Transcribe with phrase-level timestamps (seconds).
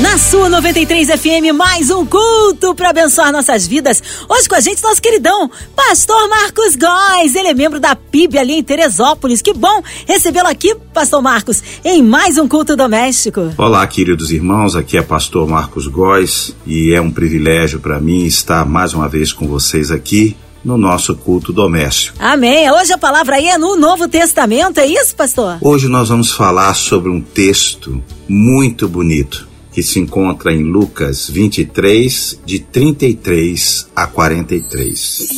[0.00, 4.02] Na sua 93 FM, mais um culto para abençoar nossas vidas.
[4.26, 7.34] Hoje com a gente, nosso queridão, Pastor Marcos Góes.
[7.34, 9.42] Ele é membro da PIB ali em Teresópolis.
[9.42, 13.52] Que bom recebê-lo aqui, Pastor Marcos, em mais um culto doméstico.
[13.58, 14.74] Olá, queridos irmãos.
[14.74, 19.34] Aqui é Pastor Marcos Góes e é um privilégio para mim estar mais uma vez
[19.34, 22.16] com vocês aqui no nosso culto doméstico.
[22.18, 22.70] Amém.
[22.70, 25.58] Hoje a palavra aí é no Novo Testamento, é isso, pastor?
[25.60, 32.40] Hoje nós vamos falar sobre um texto muito bonito que se encontra em Lucas 23,
[32.44, 35.28] de 33 a 43.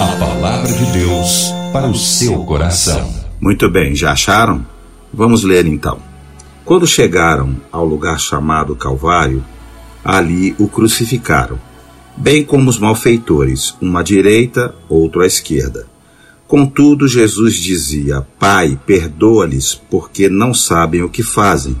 [0.00, 3.12] A palavra de Deus para o seu coração.
[3.40, 4.66] Muito bem, já acharam?
[5.12, 5.98] Vamos ler então.
[6.64, 9.44] Quando chegaram ao lugar chamado Calvário,
[10.04, 11.58] ali o crucificaram,
[12.16, 15.86] bem como os malfeitores, uma à direita, outro à esquerda.
[16.46, 21.76] Contudo, Jesus dizia: Pai, perdoa-lhes, porque não sabem o que fazem.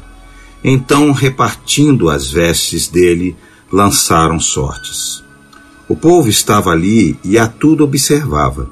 [0.62, 3.36] Então, repartindo as vestes dele,
[3.72, 5.24] lançaram sortes.
[5.88, 8.70] O povo estava ali e a tudo observava.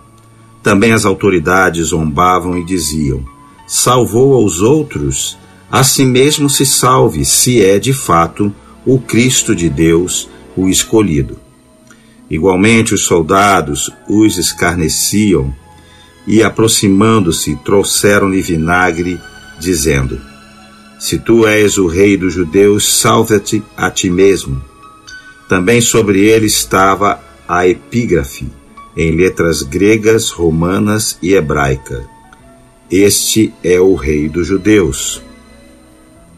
[0.62, 3.24] Também as autoridades zombavam e diziam:
[3.66, 5.38] Salvou aos outros,
[5.70, 11.38] a si mesmo se salve, se é de fato o Cristo de Deus, o escolhido.
[12.30, 15.54] Igualmente os soldados os escarneciam
[16.26, 19.18] e, aproximando-se, trouxeram-lhe vinagre,
[19.58, 20.20] dizendo:
[20.98, 24.62] se tu és o rei dos judeus, salva-te a ti mesmo.
[25.48, 28.48] Também sobre ele estava a epígrafe,
[28.96, 32.04] em letras gregas, romanas e hebraica.
[32.90, 35.22] Este é o rei dos judeus.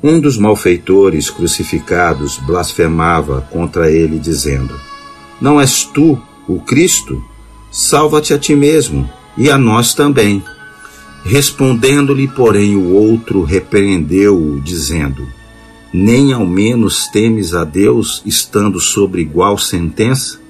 [0.02, 4.78] Um dos malfeitores crucificados blasfemava contra ele, dizendo:
[5.40, 7.22] Não és tu o Cristo?
[7.70, 10.42] Salva-te a ti mesmo e a nós também.
[11.24, 15.26] Respondendo-lhe, porém, o outro repreendeu-o, dizendo:
[15.92, 20.40] Nem ao menos temes a Deus, estando sobre igual sentença?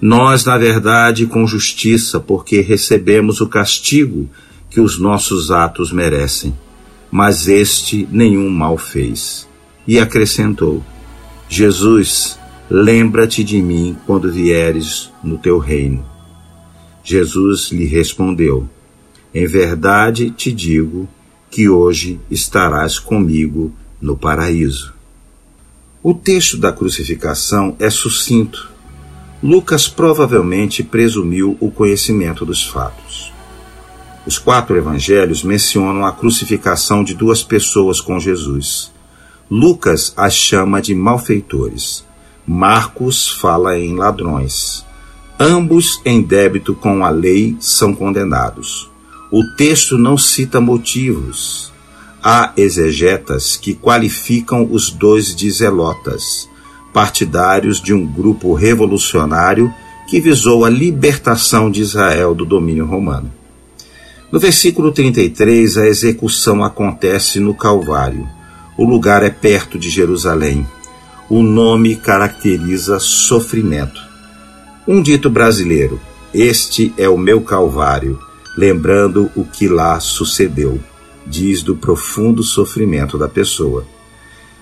[0.00, 4.28] Nós, na verdade, com justiça, porque recebemos o castigo
[4.68, 6.54] que os nossos atos merecem.
[7.10, 9.48] Mas este nenhum mal fez.
[9.86, 10.82] E acrescentou:
[11.48, 12.38] Jesus,
[12.68, 16.04] lembra-te de mim quando vieres no teu reino.
[17.04, 18.68] Jesus lhe respondeu:
[19.34, 21.08] em verdade te digo
[21.50, 24.94] que hoje estarás comigo no paraíso.
[26.02, 28.70] O texto da crucificação é sucinto.
[29.42, 33.32] Lucas provavelmente presumiu o conhecimento dos fatos.
[34.24, 38.92] Os quatro evangelhos mencionam a crucificação de duas pessoas com Jesus.
[39.50, 42.04] Lucas as chama de malfeitores.
[42.46, 44.84] Marcos fala em ladrões.
[45.38, 48.93] Ambos, em débito com a lei, são condenados.
[49.30, 51.72] O texto não cita motivos.
[52.22, 56.48] Há exegetas que qualificam os dois de zelotas,
[56.92, 59.72] partidários de um grupo revolucionário
[60.08, 63.32] que visou a libertação de Israel do domínio romano.
[64.30, 68.28] No versículo 33, a execução acontece no Calvário.
[68.76, 70.66] O lugar é perto de Jerusalém.
[71.30, 74.00] O nome caracteriza sofrimento.
[74.86, 76.00] Um dito brasileiro:
[76.32, 78.18] Este é o meu Calvário
[78.56, 80.80] lembrando o que lá sucedeu,
[81.26, 83.86] diz do profundo sofrimento da pessoa.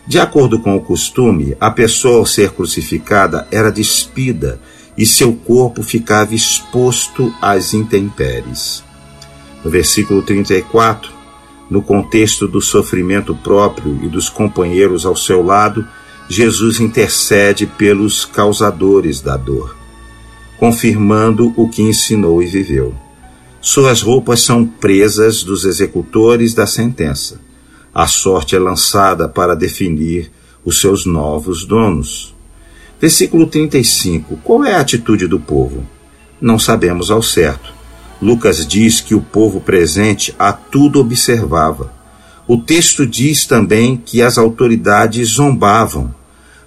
[0.06, 4.60] De acordo com o costume, a pessoa ao ser crucificada era despida
[4.96, 8.82] e seu corpo ficava exposto às intempéries.
[9.64, 11.12] No versículo 34,
[11.70, 15.86] no contexto do sofrimento próprio e dos companheiros ao seu lado,
[16.28, 19.76] Jesus intercede pelos causadores da dor,
[20.58, 22.94] confirmando o que ensinou e viveu.
[23.64, 27.40] Suas roupas são presas dos executores da sentença.
[27.94, 30.32] A sorte é lançada para definir
[30.64, 32.34] os seus novos donos.
[33.00, 34.36] Versículo 35.
[34.42, 35.86] Qual é a atitude do povo?
[36.40, 37.72] Não sabemos ao certo.
[38.20, 41.92] Lucas diz que o povo presente a tudo observava.
[42.48, 46.12] O texto diz também que as autoridades zombavam.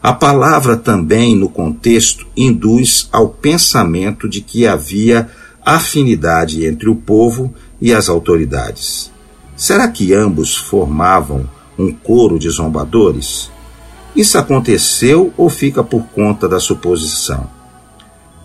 [0.01, 5.29] A palavra também, no contexto, induz ao pensamento de que havia
[5.65, 9.11] afinidade entre o povo e as autoridades.
[9.57, 13.49] Será que ambos formavam um coro de zombadores?
[14.15, 17.49] Isso aconteceu ou fica por conta da suposição?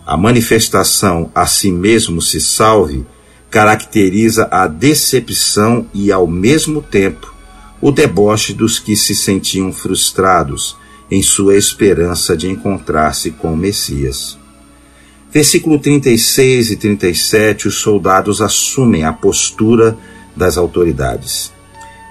[0.05, 3.05] A manifestação a si mesmo se salve
[3.49, 7.33] caracteriza a decepção e, ao mesmo tempo,
[7.81, 10.77] o deboche dos que se sentiam frustrados
[11.09, 14.40] em sua esperança de encontrar-se com o Messias.
[15.33, 19.97] Versículo 36 e 37, os soldados assumem a postura
[20.35, 21.53] das autoridades.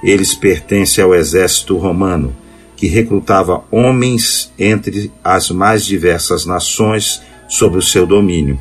[0.02, 2.34] Eles pertencem ao exército romano,
[2.75, 8.58] que recrutava homens entre as mais diversas nações sob o seu domínio.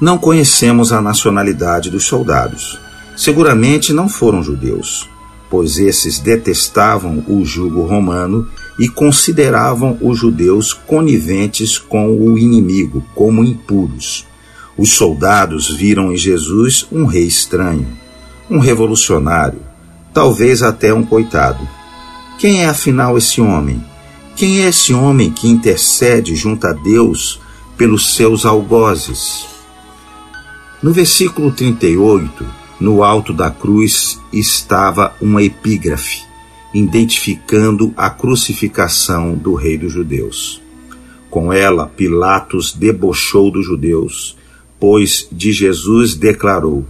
[0.00, 2.80] Não conhecemos a nacionalidade dos soldados.
[3.14, 5.06] Seguramente não foram judeus,
[5.50, 8.48] pois esses detestavam o jugo romano
[8.78, 14.24] e consideravam os judeus coniventes com o inimigo, como impuros.
[14.76, 17.88] Os soldados viram em Jesus um rei estranho,
[18.48, 19.60] um revolucionário,
[20.14, 21.68] talvez até um coitado.
[22.38, 23.84] Quem é afinal esse homem?
[24.36, 27.40] Quem é esse homem que intercede junto a Deus
[27.76, 29.44] pelos seus algozes?
[30.80, 32.46] No versículo 38,
[32.78, 36.27] no alto da cruz estava uma epígrafe
[36.72, 40.60] identificando a crucificação do rei dos judeus.
[41.30, 44.36] Com ela, Pilatos debochou dos judeus,
[44.78, 46.86] pois de Jesus declarou: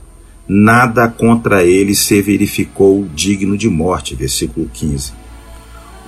[0.48, 4.14] Nada contra ele se verificou digno de morte.
[4.14, 5.12] Versículo 15.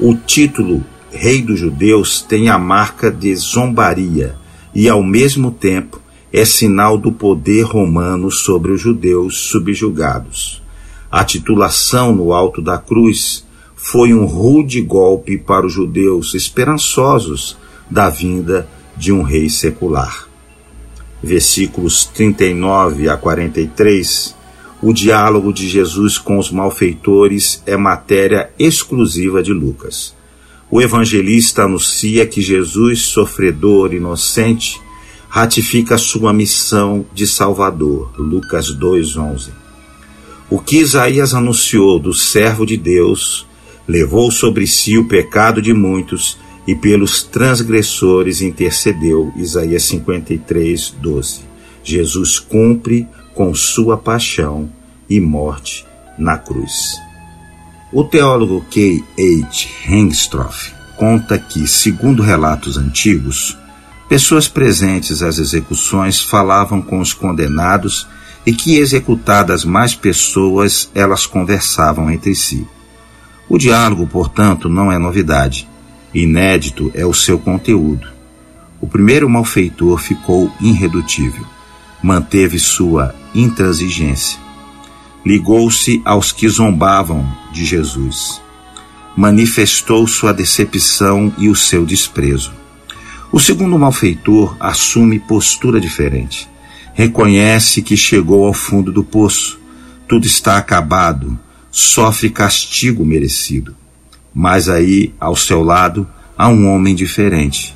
[0.00, 4.36] O título Rei dos Judeus tem a marca de zombaria
[4.74, 6.00] e, ao mesmo tempo,
[6.32, 10.62] é sinal do poder romano sobre os judeus subjugados.
[11.10, 13.44] A titulação no alto da cruz
[13.82, 17.56] foi um rude golpe para os judeus esperançosos
[17.90, 20.28] da vinda de um rei secular.
[21.22, 24.40] Versículos 39 a 43
[24.82, 30.14] o diálogo de Jesus com os malfeitores é matéria exclusiva de Lucas.
[30.70, 34.80] O evangelista anuncia que Jesus, sofredor inocente,
[35.28, 38.10] ratifica sua missão de Salvador.
[38.16, 39.50] Lucas 2:11.
[40.48, 43.46] O que Isaías anunciou do servo de Deus
[43.90, 49.32] levou sobre si o pecado de muitos e pelos transgressores intercedeu.
[49.34, 51.40] Isaías 53:12.
[51.82, 54.70] Jesus cumpre com sua paixão
[55.08, 55.84] e morte
[56.16, 56.94] na cruz.
[57.92, 59.02] O teólogo K.
[59.18, 59.68] H.
[59.88, 63.58] Hengstroff conta que, segundo relatos antigos,
[64.08, 68.06] pessoas presentes às execuções falavam com os condenados
[68.46, 72.64] e que, executadas mais pessoas, elas conversavam entre si.
[73.50, 75.68] O diálogo, portanto, não é novidade.
[76.14, 78.08] Inédito é o seu conteúdo.
[78.80, 81.44] O primeiro malfeitor ficou irredutível
[82.02, 84.38] manteve sua intransigência.
[85.24, 88.40] Ligou-se aos que zombavam de Jesus.
[89.16, 92.52] Manifestou sua decepção e o seu desprezo.
[93.30, 96.48] O segundo malfeitor assume postura diferente.
[96.94, 99.60] Reconhece que chegou ao fundo do poço.
[100.08, 101.38] Tudo está acabado.
[101.70, 103.76] Sofre castigo merecido.
[104.34, 106.06] Mas aí, ao seu lado,
[106.36, 107.74] há um homem diferente.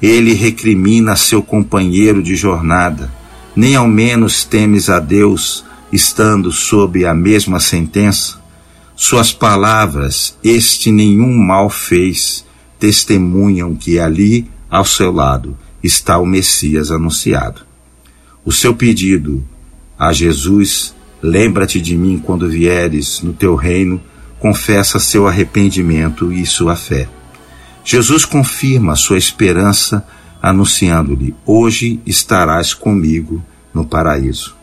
[0.00, 3.18] Ele recrimina seu companheiro de jornada
[3.58, 8.40] nem ao menos temes a Deus, estando sob a mesma sentença?
[8.94, 12.44] Suas palavras, este nenhum mal fez,
[12.78, 17.62] testemunham que ali, ao seu lado, está o Messias anunciado.
[18.44, 19.44] O seu pedido
[19.98, 24.00] a Jesus, lembra-te de mim quando vieres no teu reino,
[24.38, 27.08] confessa seu arrependimento e sua fé.
[27.84, 30.06] Jesus confirma sua esperança
[30.42, 33.42] anunciando-lhe: Hoje estarás comigo
[33.72, 34.56] no paraíso.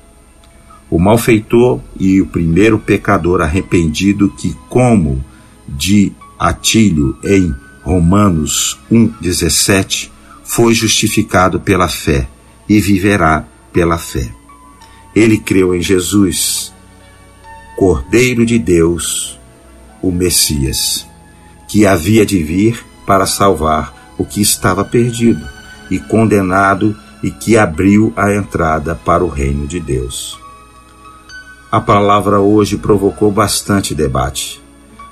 [0.90, 5.24] O malfeitor e o primeiro pecador arrependido, que, como
[5.68, 7.54] de Atílio em
[7.84, 10.10] Romanos 1,17,
[10.44, 12.28] foi justificado pela fé
[12.70, 14.32] e viverá pela fé.
[15.16, 16.74] Ele creu em Jesus,
[17.78, 19.40] Cordeiro de Deus,
[20.02, 21.08] o Messias,
[21.68, 25.48] que havia de vir para salvar o que estava perdido
[25.90, 30.38] e condenado e que abriu a entrada para o reino de Deus.
[31.72, 34.62] A palavra hoje provocou bastante debate.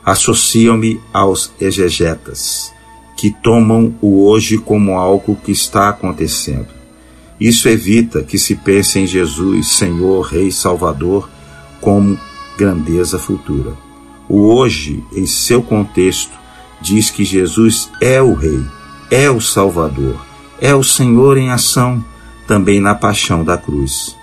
[0.05, 2.73] Associam-me aos exegetas,
[3.17, 6.82] que tomam o hoje como algo que está acontecendo.
[7.43, 11.29] Isso evita que se pense em Jesus, Senhor, Rei, Salvador,
[11.81, 12.17] como
[12.57, 13.73] grandeza futura.
[14.29, 16.31] O hoje, em seu contexto,
[16.79, 18.63] diz que Jesus é o Rei,
[19.11, 20.25] é o Salvador,
[20.61, 22.01] é o Senhor em ação
[22.47, 24.15] também na paixão da cruz.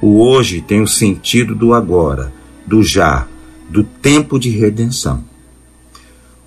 [0.00, 2.32] O hoje tem o sentido do agora,
[2.66, 3.26] do já,
[3.68, 5.22] do tempo de redenção.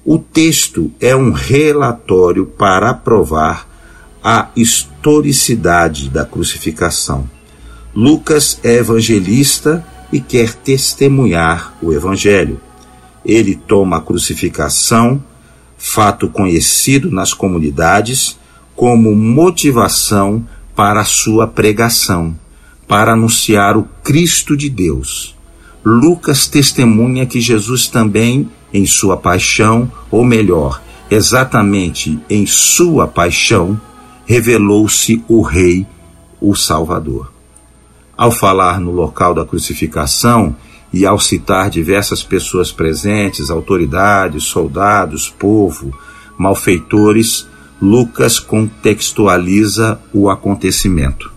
[0.03, 3.74] O texto é um relatório para provar
[4.27, 7.29] a historicidade da crucificação.
[7.95, 12.59] Lucas é evangelista e quer testemunhar o evangelho.
[13.23, 15.23] Ele toma a crucificação,
[15.77, 18.35] fato conhecido nas comunidades,
[18.75, 20.43] como motivação
[20.75, 22.35] para a sua pregação,
[22.87, 25.35] para anunciar o Cristo de Deus.
[25.85, 33.79] Lucas testemunha que Jesus também, em sua paixão, ou melhor, exatamente em sua paixão,
[34.25, 35.85] revelou-se o Rei,
[36.41, 37.31] o Salvador.
[38.17, 40.55] Ao falar no local da crucificação
[40.91, 45.93] e ao citar diversas pessoas presentes, autoridades, soldados, povo,
[46.37, 47.47] malfeitores,
[47.81, 51.31] Lucas contextualiza o acontecimento,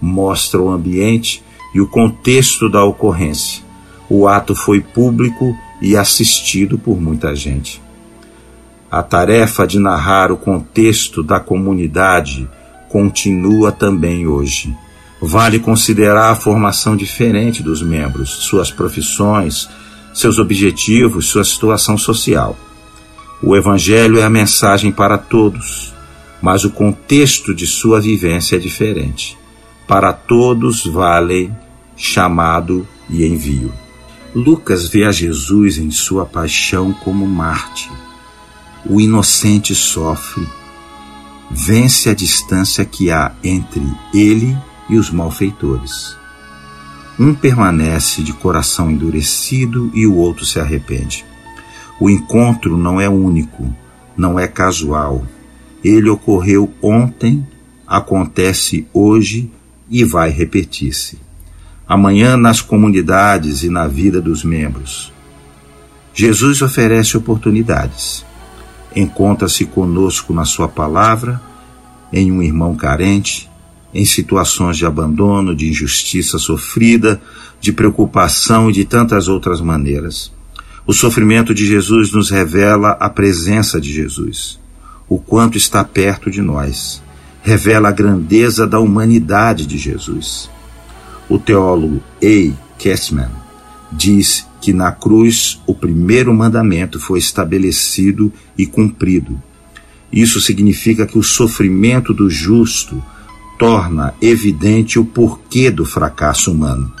[0.00, 1.42] mostra o ambiente
[1.74, 3.64] e o contexto da ocorrência.
[4.08, 7.80] O ato foi público e assistido por muita gente.
[8.90, 12.48] A tarefa de narrar o contexto da comunidade
[12.88, 14.74] continua também hoje.
[15.20, 19.68] Vale considerar a formação diferente dos membros, suas profissões,
[20.14, 22.56] seus objetivos, sua situação social.
[23.42, 25.92] O Evangelho é a mensagem para todos,
[26.40, 29.36] mas o contexto de sua vivência é diferente.
[29.86, 31.52] Para todos vale
[31.94, 33.70] chamado e envio.
[34.34, 38.07] Lucas vê a Jesus em sua paixão como mártir
[38.88, 40.48] o inocente sofre,
[41.50, 43.82] vence a distância que há entre
[44.14, 44.56] ele
[44.88, 46.16] e os malfeitores.
[47.18, 51.24] Um permanece de coração endurecido e o outro se arrepende.
[52.00, 53.74] O encontro não é único,
[54.16, 55.26] não é casual.
[55.84, 57.46] Ele ocorreu ontem,
[57.86, 59.50] acontece hoje
[59.90, 61.18] e vai repetir-se.
[61.86, 65.12] Amanhã nas comunidades e na vida dos membros.
[66.14, 68.24] Jesus oferece oportunidades
[68.94, 71.40] encontra-se conosco na Sua palavra,
[72.12, 73.48] em um irmão carente,
[73.92, 77.20] em situações de abandono, de injustiça sofrida,
[77.60, 80.32] de preocupação e de tantas outras maneiras.
[80.86, 84.58] O sofrimento de Jesus nos revela a presença de Jesus,
[85.08, 87.02] o quanto está perto de nós,
[87.42, 90.50] revela a grandeza da humanidade de Jesus.
[91.28, 92.52] O teólogo A.
[92.78, 93.30] Kessman
[93.92, 99.40] diz que na cruz o primeiro mandamento foi estabelecido e cumprido.
[100.12, 103.02] Isso significa que o sofrimento do justo
[103.58, 106.92] torna evidente o porquê do fracasso humano.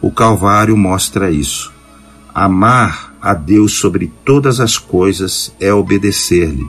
[0.00, 1.72] O Calvário mostra isso.
[2.34, 6.66] Amar a Deus sobre todas as coisas é obedecer-lhe.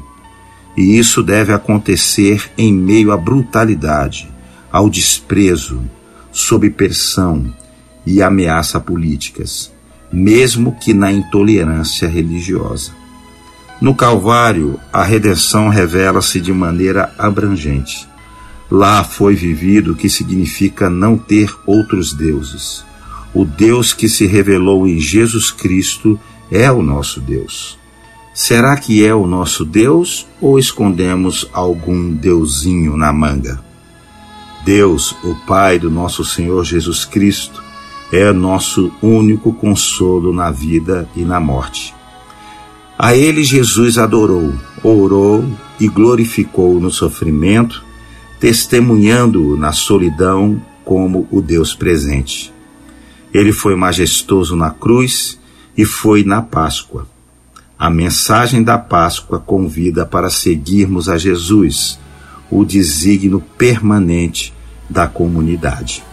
[0.76, 4.30] E isso deve acontecer em meio à brutalidade,
[4.72, 5.82] ao desprezo,
[6.32, 7.54] sob pressão
[8.06, 9.72] e ameaça políticas
[10.12, 12.92] mesmo que na intolerância religiosa.
[13.82, 18.08] No Calvário, a redenção revela-se de maneira abrangente.
[18.70, 22.84] Lá foi vivido o que significa não ter outros deuses.
[23.34, 26.20] O Deus que se revelou em Jesus Cristo
[26.52, 27.80] é o nosso Deus.
[28.34, 33.60] Será que é o nosso Deus ou escondemos algum deusinho na manga?
[34.64, 37.64] Deus, o Pai do nosso Senhor Jesus Cristo,
[38.12, 41.94] é nosso único consolo na vida e na morte.
[42.98, 45.46] A ele Jesus adorou, orou
[45.80, 47.84] e glorificou no sofrimento,
[48.40, 52.54] testemunhando-o na solidão como o Deus presente.
[53.34, 55.40] Ele foi majestoso na cruz
[55.78, 57.08] e foi na Páscoa.
[57.78, 62.00] A mensagem da Páscoa convida para seguirmos a Jesus,
[62.52, 64.54] o desígnio permanente
[64.90, 66.04] da comunidade.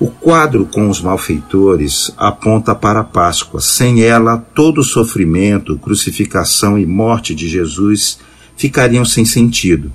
[0.00, 3.60] O quadro com os malfeitores aponta para a Páscoa.
[3.60, 8.18] Sem ela, todo o sofrimento, crucificação e morte de Jesus
[8.56, 9.92] ficariam sem sentido.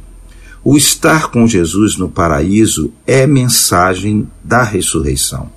[0.64, 5.50] O estar com Jesus no paraíso é mensagem da ressurreição.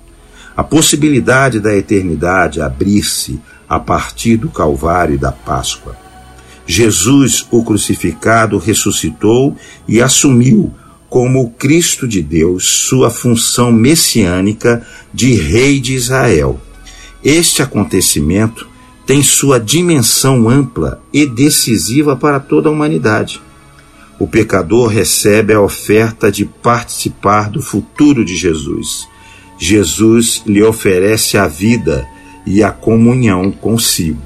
[0.57, 3.39] A possibilidade da eternidade abrir-se
[3.69, 5.95] a partir do Calvário e da Páscoa.
[6.65, 9.55] Jesus, o crucificado, ressuscitou
[9.87, 10.73] e assumiu
[11.09, 16.61] como o Cristo de Deus sua função messiânica de Rei de Israel.
[17.23, 18.67] Este acontecimento
[19.05, 23.41] tem sua dimensão ampla e decisiva para toda a humanidade.
[24.19, 29.07] O pecador recebe a oferta de participar do futuro de Jesus.
[29.57, 32.07] Jesus lhe oferece a vida
[32.45, 34.21] e a comunhão consigo.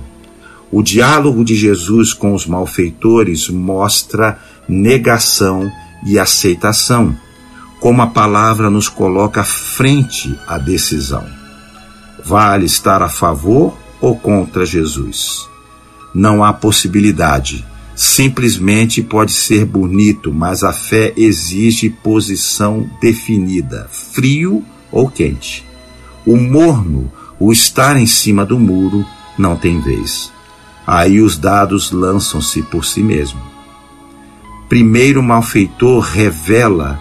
[0.71, 5.71] O diálogo de Jesus com os malfeitores mostra negação
[6.05, 7.15] e aceitação,
[7.79, 11.25] como a palavra nos coloca frente à decisão.
[12.23, 15.47] Vale estar a favor ou contra Jesus?
[16.13, 17.65] Não há possibilidade.
[17.95, 25.65] Simplesmente pode ser bonito, mas a fé exige posição definida, frio ou quente.
[26.25, 29.05] O morno, o estar em cima do muro,
[29.37, 30.31] não tem vez.
[30.87, 33.52] Aí os dados lançam-se por si mesmo
[34.73, 36.99] primeiro malfeitor revela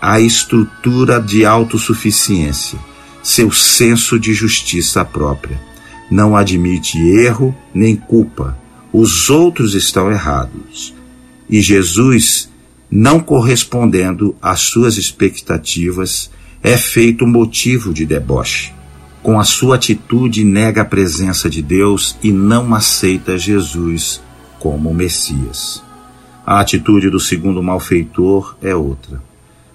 [0.00, 2.78] a estrutura de autossuficiência,
[3.20, 5.60] seu senso de justiça própria.
[6.08, 8.56] Não admite erro nem culpa.
[8.92, 10.94] Os outros estão errados.
[11.48, 12.48] E Jesus,
[12.88, 16.30] não correspondendo às suas expectativas,
[16.62, 18.72] é feito motivo de deboche.
[19.20, 24.22] Com a sua atitude, nega a presença de Deus e não aceita Jesus
[24.60, 25.89] como Messias.
[26.46, 29.22] A atitude do segundo malfeitor é outra.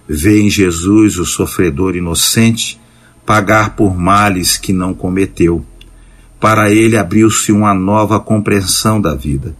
[0.08, 2.80] Vê em Jesus o sofredor inocente
[3.26, 5.66] pagar por males que não cometeu.
[6.40, 9.56] Para ele abriu-se uma nova compreensão da vida.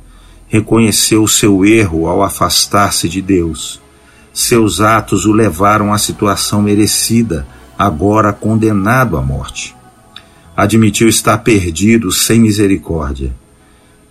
[0.48, 3.82] Reconheceu o seu erro ao afastar-se de Deus.
[4.32, 7.48] Seus atos o levaram à situação merecida,
[7.78, 9.76] agora condenado à morte.
[10.56, 13.34] Admitiu estar perdido sem misericórdia.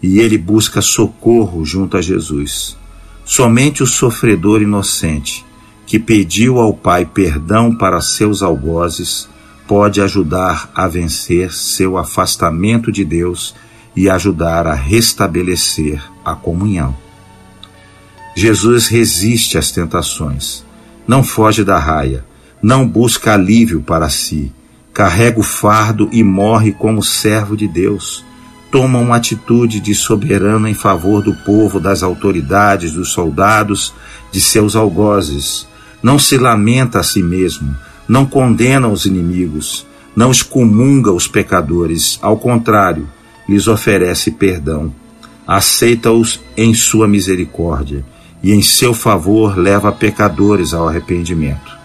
[0.03, 2.77] E ele busca socorro junto a Jesus.
[3.25, 5.45] Somente o sofredor inocente,
[5.87, 9.29] que pediu ao Pai perdão para seus algozes,
[9.67, 13.55] pode ajudar a vencer seu afastamento de Deus
[13.97, 16.97] e ajudar a restabelecer a comunhão.
[18.37, 20.65] Jesus resiste às tentações,
[21.07, 22.25] não foge da raia,
[22.61, 24.53] não busca alívio para si,
[24.93, 28.25] carrega o fardo e morre como servo de Deus.
[28.75, 33.95] Toma uma atitude de soberano em favor do povo, das autoridades, dos soldados,
[34.33, 35.69] de seus algozes.
[36.03, 37.73] Não se lamenta a si mesmo,
[38.09, 43.09] não condena os inimigos, não excomunga os pecadores, ao contrário,
[43.49, 44.93] lhes oferece perdão.
[45.47, 48.05] Aceita-os em sua misericórdia
[48.43, 51.79] e em seu favor leva pecadores ao arrependimento.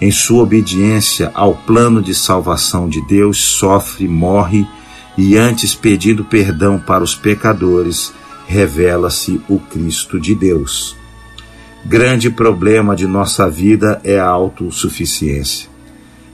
[0.00, 4.66] Em sua obediência ao plano de salvação de Deus, sofre, morre
[5.16, 8.12] e, antes pedindo perdão para os pecadores,
[8.46, 10.96] revela-se o Cristo de Deus.
[11.84, 15.68] Grande problema de nossa vida é a autossuficiência.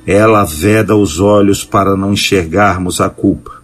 [0.06, 3.62] Ela veda os olhos para não enxergarmos a culpa.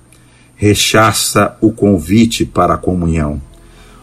[0.56, 3.40] Rechaça o convite para a comunhão.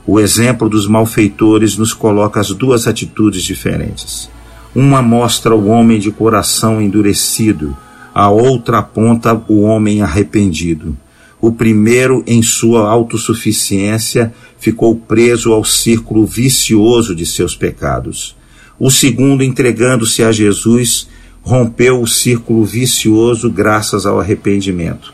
[0.05, 4.29] O exemplo dos malfeitores nos coloca as duas atitudes diferentes.
[4.75, 7.75] Uma mostra o homem de coração endurecido,
[8.13, 10.97] a outra aponta o homem arrependido.
[11.41, 18.35] O primeiro, em sua autossuficiência, ficou preso ao círculo vicioso de seus pecados.
[18.79, 21.07] O segundo, entregando-se a Jesus,
[21.41, 25.13] rompeu o círculo vicioso graças ao arrependimento.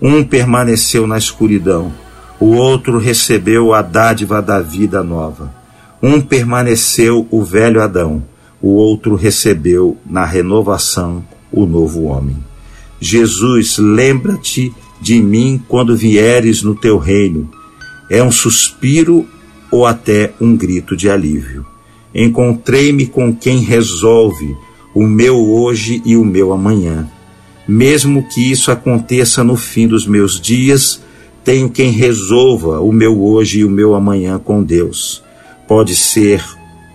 [0.00, 1.92] Um permaneceu na escuridão,
[2.40, 5.52] o outro recebeu a dádiva da vida nova.
[6.02, 8.22] Um permaneceu o velho Adão,
[8.62, 12.36] o outro recebeu na renovação o novo homem.
[13.00, 17.48] Jesus, lembra-te de mim quando vieres no teu reino.
[18.10, 19.26] É um suspiro
[19.70, 21.66] ou até um grito de alívio.
[22.14, 24.56] Encontrei-me com quem resolve
[24.94, 27.08] o meu hoje e o meu amanhã.
[27.66, 31.02] Mesmo que isso aconteça no fim dos meus dias,
[31.44, 35.22] tenho quem resolva o meu hoje e o meu amanhã com Deus.
[35.66, 36.42] Pode ser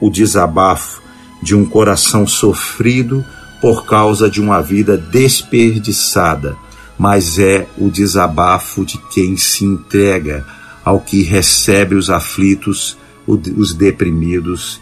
[0.01, 1.01] o desabafo
[1.41, 3.23] de um coração sofrido
[3.61, 6.57] por causa de uma vida desperdiçada
[6.97, 10.45] mas é o desabafo de quem se entrega
[10.83, 14.81] ao que recebe os aflitos, os deprimidos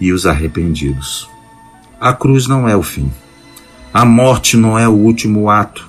[0.00, 1.28] e os arrependidos.
[2.00, 3.10] A cruz não é o fim.
[3.92, 5.88] A morte não é o último ato.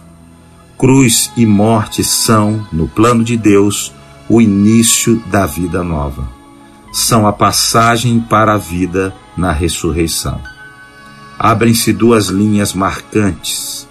[0.77, 3.93] Cruz e morte são, no plano de Deus,
[4.27, 6.27] o início da vida nova.
[6.91, 10.41] São a passagem para a vida na ressurreição.
[11.37, 13.87] Abrem-se duas linhas marcantes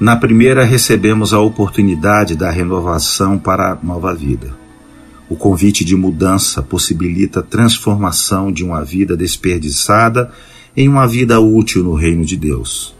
[0.00, 4.54] na primeira, recebemos a oportunidade da renovação para a nova vida.
[5.28, 10.30] O convite de mudança possibilita a transformação de uma vida desperdiçada
[10.76, 12.94] em uma vida útil no reino de Deus.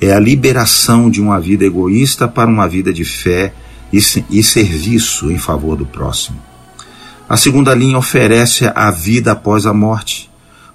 [0.00, 3.52] É a liberação de uma vida egoísta para uma vida de fé
[3.92, 3.98] e,
[4.30, 6.38] e serviço em favor do próximo.
[7.28, 10.30] A segunda linha oferece a vida após a morte.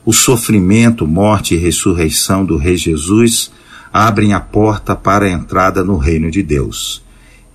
[0.06, 3.52] O sofrimento, morte e ressurreição do Rei Jesus
[3.94, 7.04] abrem a porta para a entrada no reino de Deus.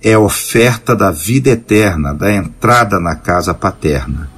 [0.01, 4.29] É a oferta da vida eterna, da entrada na casa paterna.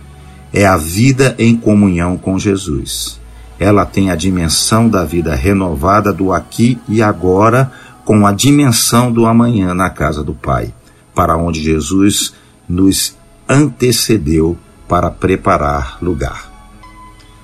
[0.52, 3.22] É a vida em comunhão com Jesus.
[3.60, 7.72] Ela tem a dimensão da vida renovada do aqui e agora,
[8.04, 10.74] com a dimensão do amanhã na casa do Pai,
[11.14, 12.34] para onde Jesus
[12.68, 13.16] nos
[13.48, 16.52] antecedeu para preparar lugar.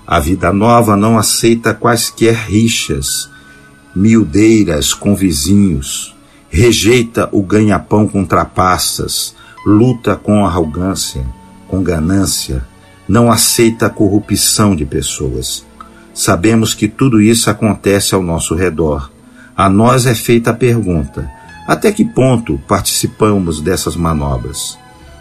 [0.08, 3.30] A vida nova não aceita quaisquer rixas,
[3.98, 6.16] miudeiras com vizinhos,
[6.50, 11.26] rejeita o ganha-pão com trapaças, luta com arrogância,
[11.68, 12.64] com ganância,
[13.10, 15.66] não aceita a corrupção de pessoas.
[16.14, 19.10] Sabemos que tudo isso acontece ao nosso redor.
[19.56, 21.28] A nós é feita a pergunta:
[21.68, 24.78] até que ponto participamos dessas manobras?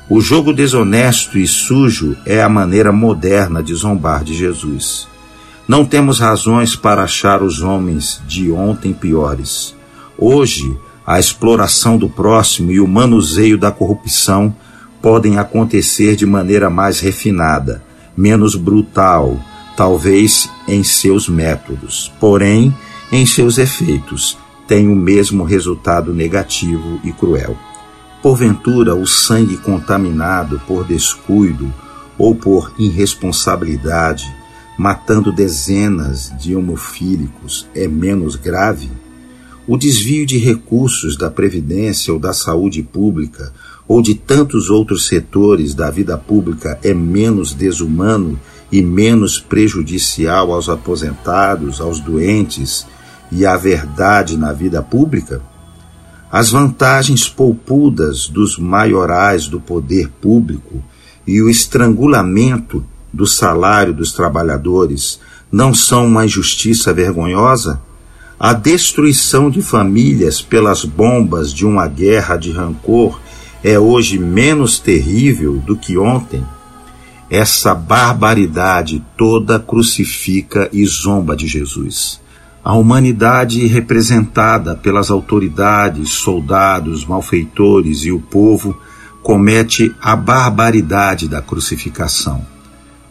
[0.09, 5.09] O jogo desonesto e sujo é a maneira moderna de zombar de Jesus.
[5.69, 9.75] Não temos razões para achar os homens de ontem piores.
[10.17, 14.55] Hoje, a exploração do próximo e o manuseio da corrupção
[15.03, 17.83] podem acontecer de maneira mais refinada,
[18.17, 19.39] menos brutal,
[19.77, 22.75] talvez em seus métodos, porém,
[23.11, 27.57] em seus efeitos, tem o mesmo resultado negativo e cruel.
[28.23, 31.73] Porventura, o sangue contaminado por descuido
[32.19, 34.35] ou por irresponsabilidade,
[34.79, 38.91] matando dezenas de homofílicos, é menos grave?
[39.67, 43.53] O desvio de recursos da Previdência ou da saúde pública
[43.89, 48.39] ou de tantos outros setores da vida pública é menos desumano
[48.71, 52.87] e menos prejudicial aos aposentados, aos doentes
[53.33, 55.43] e à verdade na vida pública?
[56.31, 60.83] as vantagens poupudas dos maiorais do poder público
[61.27, 62.85] e o estrangulamento
[63.17, 65.19] do salário dos trabalhadores
[65.51, 67.81] não são uma injustiça vergonhosa?
[68.39, 73.19] A destruição de famílias pelas bombas de uma guerra de rancor
[73.65, 76.45] é hoje menos terrível do que ontem?
[77.31, 82.21] Essa barbaridade toda crucifica e zomba de Jesus.
[82.63, 88.77] A humanidade representada pelas autoridades, soldados, malfeitores e o povo
[89.23, 92.56] comete a barbaridade da crucificação.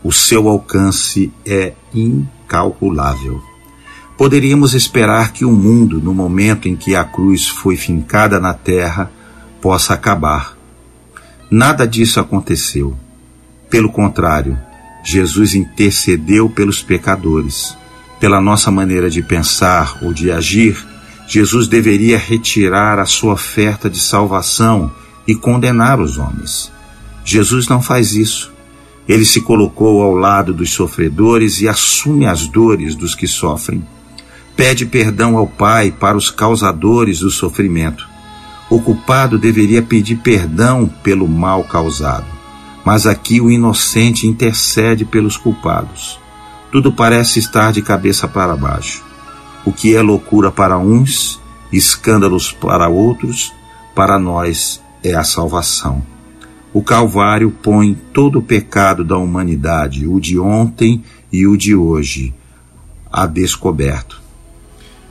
[0.06, 3.42] O seu alcance é incalculável.
[4.16, 9.12] Poderíamos esperar que o mundo, no momento em que a cruz foi fincada na terra,
[9.60, 10.56] possa acabar.
[11.50, 12.96] Nada disso aconteceu.
[13.68, 14.56] Pelo contrário,
[15.04, 17.76] Jesus intercedeu pelos pecadores
[18.20, 20.78] pela nossa maneira de pensar ou de agir,
[21.28, 24.92] Jesus deveria retirar a sua oferta de salvação
[25.28, 26.72] e condenar os homens.
[27.24, 28.55] Jesus não faz isso.
[29.08, 33.86] Ele se colocou ao lado dos sofredores e assume as dores dos que sofrem.
[34.56, 38.08] Pede perdão ao Pai para os causadores do sofrimento.
[38.70, 42.26] O culpado deveria pedir perdão pelo mal causado,
[42.84, 46.20] mas aqui o inocente intercede pelos culpados
[46.76, 49.02] tudo parece estar de cabeça para baixo.
[49.64, 51.40] O que é loucura para uns,
[51.72, 53.54] escândalos para outros,
[53.96, 56.04] para nós é a salvação.
[56.76, 62.34] O Calvário põe todo o pecado da humanidade, o de ontem e o de hoje,
[63.10, 64.22] a descoberto.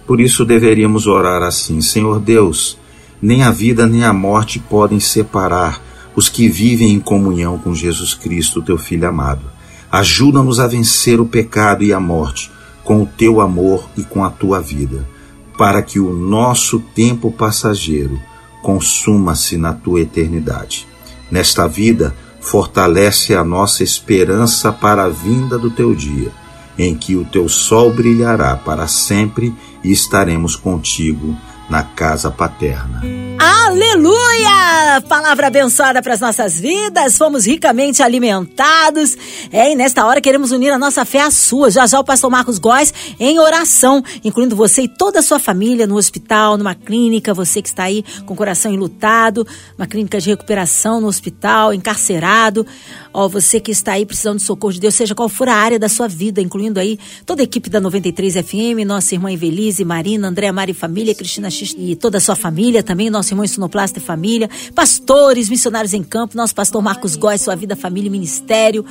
[0.07, 2.77] Por isso deveríamos orar assim: Senhor Deus,
[3.21, 5.81] nem a vida nem a morte podem separar
[6.15, 9.47] os que vivem em comunhão com Jesus Cristo, teu Filho amado.
[9.91, 12.51] Ajuda-nos a vencer o pecado e a morte
[12.85, 15.09] com o teu amor e com a tua vida,
[15.57, 18.21] para que o nosso tempo passageiro
[18.61, 20.93] consuma-se na tua eternidade.
[21.31, 26.31] Nesta vida, fortalece a nossa esperança para a vinda do teu dia,
[26.79, 31.37] em que o teu sol brilhará para sempre e estaremos contigo
[31.71, 33.24] na casa paterna.
[33.47, 35.03] Aleluia!
[35.07, 39.19] Palavra abençoada para as nossas vidas, fomos ricamente alimentados.
[39.53, 41.71] É, e nesta hora queremos unir a nossa fé à sua.
[41.71, 45.87] Já já o pastor Marcos Góes em oração, incluindo você e toda a sua família
[45.87, 50.31] no hospital, numa clínica, você que está aí com o coração enlutado, uma clínica de
[50.31, 52.67] recuperação no hospital, encarcerado.
[53.13, 55.79] Ó, você que está aí precisando de socorro de Deus, seja qual for a área
[55.79, 60.29] da sua vida, incluindo aí toda a equipe da 93 FM, nossa irmã Evelise, Marina,
[60.29, 64.03] André, Mari Família, Cristina X e toda a sua família também, nosso irmão Sonoplasta e
[64.03, 68.85] Família, pastores, missionários em campo, nosso pastor Marcos Góes, sua vida, família e ministério,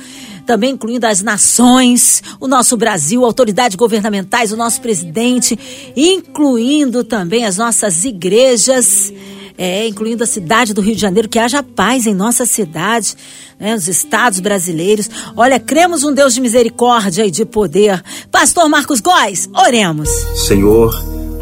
[0.46, 5.58] também incluindo as nações, o nosso Brasil, autoridades governamentais, o nosso presidente,
[5.96, 9.12] incluindo também as nossas igrejas
[9.56, 13.14] é, incluindo a cidade do Rio de Janeiro, que haja paz em nossa cidade,
[13.58, 15.08] né, os estados brasileiros.
[15.36, 18.02] Olha, cremos um Deus de misericórdia e de poder.
[18.30, 20.08] Pastor Marcos Góes, oremos.
[20.34, 20.92] Senhor,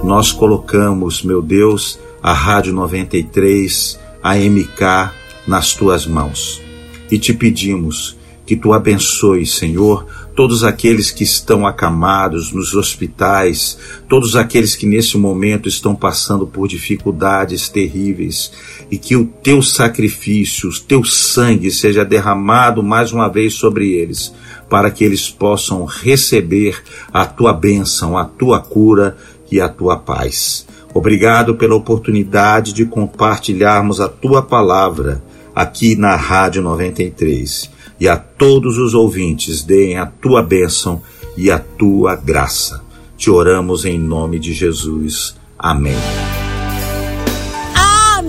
[0.05, 5.13] nós colocamos, meu Deus, a Rádio 93, a MK,
[5.47, 6.63] nas tuas mãos.
[7.11, 14.37] E te pedimos que tu abençoe, Senhor, todos aqueles que estão acamados nos hospitais, todos
[14.37, 18.53] aqueles que nesse momento estão passando por dificuldades terríveis,
[18.91, 24.33] e que o teu sacrifício, o teu sangue seja derramado mais uma vez sobre eles,
[24.69, 26.83] para que eles possam receber
[27.13, 29.17] a tua bênção, a tua cura
[29.51, 30.67] e a tua paz.
[30.95, 35.23] Obrigado pela oportunidade de compartilharmos a tua palavra
[35.55, 41.03] aqui na Rádio 93 e a todos os ouvintes deem a tua bênção
[41.37, 42.83] e a tua graça.
[43.17, 45.37] Te oramos em nome de Jesus.
[45.59, 46.42] Amém.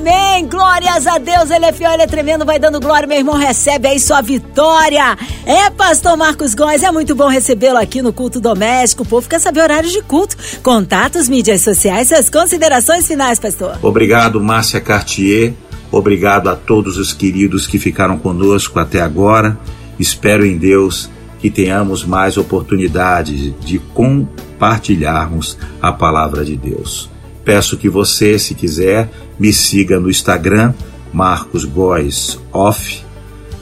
[0.04, 0.50] Amém.
[0.50, 1.50] Glórias a Deus.
[1.50, 2.44] Ele é fiel, ele é tremendo.
[2.44, 3.38] Vai dando glória, meu irmão.
[3.38, 5.18] Recebe aí sua vitória.
[5.46, 6.84] É, pastor Marcos Góes.
[6.84, 9.04] É muito bom recebê-lo aqui no culto doméstico.
[9.04, 13.80] O povo quer saber horários de culto, contatos, mídias sociais, suas considerações finais, pastor.
[13.82, 15.54] Obrigado, Márcia Cartier.
[15.89, 19.58] Obrigado a todos os queridos que ficaram conosco até agora.
[19.98, 27.10] Espero em Deus que tenhamos mais oportunidades de compartilharmos a palavra de Deus.
[27.46, 29.10] Peço que você, se quiser,
[29.43, 30.73] me siga no Instagram,
[31.12, 33.03] Marcos Góes Off,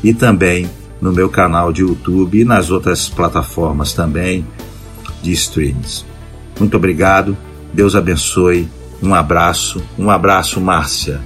[0.04, 0.70] e também
[1.02, 4.46] no meu canal de YouTube e nas outras plataformas também
[5.24, 6.06] de streams.
[6.60, 7.36] Muito obrigado,
[7.74, 8.70] Deus abençoe,
[9.02, 11.20] um abraço, um abraço, Márcia.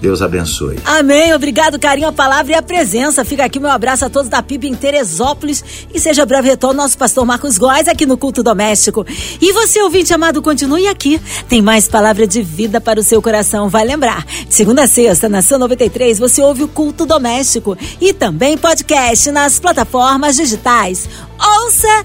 [0.00, 0.78] Deus abençoe.
[0.84, 1.34] Amém.
[1.34, 3.24] Obrigado, carinho, a palavra e a presença.
[3.24, 6.96] Fica aqui meu abraço a todos da PIB em Teresópolis e seja breve retorno nosso
[6.96, 9.04] pastor Marcos Góes aqui no Culto Doméstico.
[9.40, 11.20] E você, ouvinte amado, continue aqui.
[11.48, 13.68] Tem mais palavra de vida para o seu coração.
[13.68, 14.24] Vai lembrar.
[14.24, 19.30] De segunda a sexta, na São 93, você ouve o Culto Doméstico e também podcast
[19.32, 21.08] nas plataformas digitais.
[21.38, 22.04] Ouça